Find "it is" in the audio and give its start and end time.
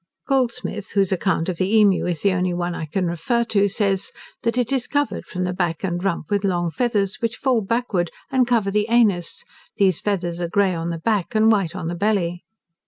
4.57-4.87